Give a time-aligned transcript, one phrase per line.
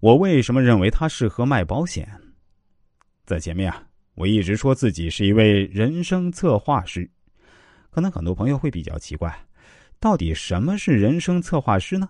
[0.00, 2.08] 我为什么认为他适合卖保险？
[3.26, 3.82] 在前面啊，
[4.14, 7.10] 我一直说自己是一位人生策划师，
[7.90, 9.36] 可能很多朋友会比较奇怪，
[9.98, 12.08] 到底什么是人生策划师呢？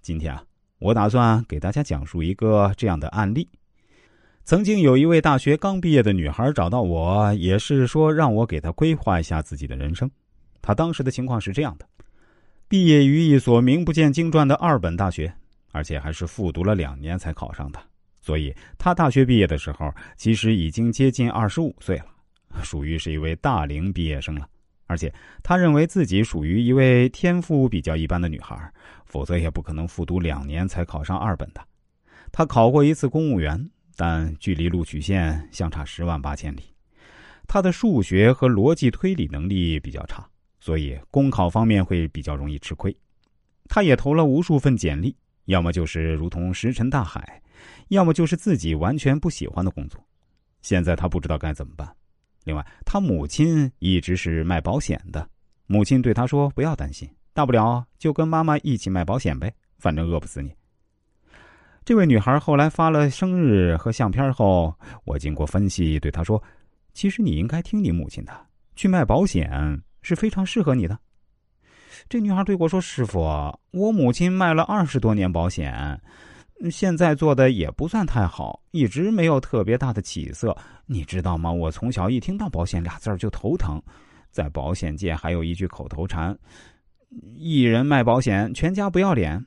[0.00, 0.42] 今天啊，
[0.78, 3.46] 我打算给大家讲述一个这样的案例。
[4.44, 10.10] 曾经有一位大学刚毕业的女孩找到我，也是说让我给她规划一下自己的人生。
[10.62, 11.86] 她当时的情况是这样的：
[12.68, 15.30] 毕业于一所名不见经传的二本大学。
[15.72, 17.80] 而且还是复读了两年才考上的，
[18.20, 22.06] 所以他大学毕业的时候，其实已经接近二十五岁了，
[22.62, 24.48] 属于是一位大龄毕业生了。
[24.86, 28.56] 而且他认为自己属于一位天赋比较一般的女孩，
[29.04, 31.60] 否则也不可能复读两年才考上二本的。
[32.32, 36.62] 他考过一次公务员，但距离录取线相差十万八千里。
[37.46, 40.26] 他的数学和逻辑推理能力比较差，
[40.58, 42.94] 所以公考方面会比较容易吃亏。
[43.68, 45.14] 他也投了无数份简历。
[45.48, 47.42] 要么就是如同石沉大海，
[47.88, 49.98] 要么就是自己完全不喜欢的工作。
[50.60, 51.90] 现在他不知道该怎么办。
[52.44, 55.26] 另外，他母亲一直是卖保险的，
[55.66, 60.54] 母亲对他说：“不要担心，大不了就跟妈妈一起卖保险呗，反正饿不死你。”
[61.82, 64.74] 这位女孩后来发了生日和相片后，
[65.06, 66.42] 我经过分析对她说
[66.92, 68.46] ：“其实你应该听你母亲的，
[68.76, 70.98] 去卖保险是非常适合你的。”
[72.06, 73.20] 这女孩对我说：“师傅，
[73.70, 75.98] 我母亲卖了二十多年保险，
[76.70, 80.56] 现在做的也不算太好，一直没有特别大的起色。
[80.86, 81.50] 你知道吗？
[81.50, 83.80] 我从小一听到保险俩字儿就头疼。
[84.30, 86.36] 在保险界还有一句口头禅：
[87.36, 89.42] 一人卖保险，全家不要脸。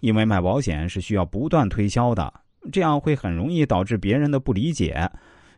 [0.00, 2.32] 因为卖保险是需要不断推销的，
[2.72, 5.10] 这样会很容易导致别人的不理解，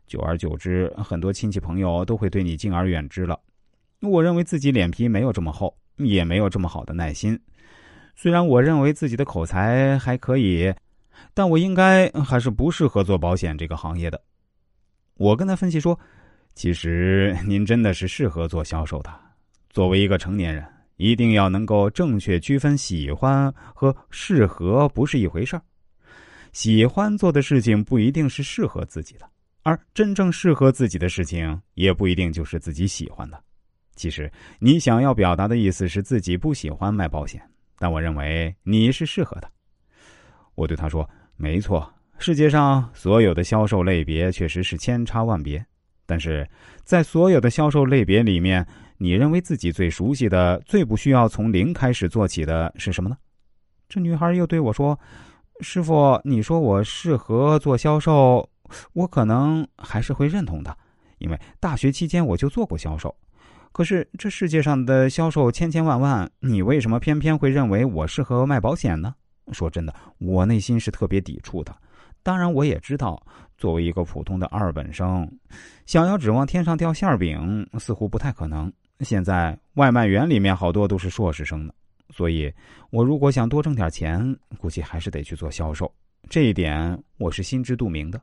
[0.07, 3.39] 久而久之，很多亲戚朋友都会对你敬而远之了。
[4.01, 7.39] 我认为自己脸皮没有这么厚。”也没有这么好的耐心。
[8.15, 10.73] 虽然我认为自己的口才还可以，
[11.33, 14.21] 但我应该还是不适合做保险这个行业的。
[15.15, 15.99] 我跟他分析说
[16.55, 19.11] ：“其实您真的是适合做销售的。
[19.71, 20.65] 作为一个成年人，
[20.97, 25.63] 一定要能够正确区分喜欢和适合不是一回事儿。
[26.53, 29.27] 喜欢做的事情不一定是适合自己的，
[29.63, 33.43] 而真正适合自己的事情也不一定就是自己喜欢的。”
[33.95, 37.43] 其实你想要表达的意思是自己不喜欢卖保险，
[37.79, 39.51] 但我认为你是适合的。
[40.55, 45.65] 我对他说：“没错，世界上所有的销售类别确实是千差万别，
[46.07, 46.49] 但是
[46.85, 48.67] 在所有的销售类别里面，
[48.97, 53.17] 你认为自己最熟悉的、最不需要从零开始做起的是什么呢？”
[53.89, 54.99] 这女孩又对我说
[55.61, 58.49] ：“师傅，你说我适合做销售，
[58.95, 60.77] 我可能还是会认同的，
[61.19, 63.15] 因为大学期间我就做过销售。”
[63.73, 69.15] 可是这世界上的销售千千万万，你为什么偏偏会认为我适合卖保险呢？
[69.51, 71.75] 说真的，我内心是特别抵触的。
[72.23, 73.21] 当然，我也知道，
[73.59, 75.29] 作为一个普通的二本生，
[75.87, 78.73] 想要指望天上掉馅饼，似乎不太可能。
[79.01, 81.73] 现在外卖员里面好多都是硕士生呢，
[82.11, 82.53] 所以
[82.91, 85.93] 我如果想多挣点钱，估计还是得去做销售。
[86.29, 88.21] 这一点我是心知肚明的。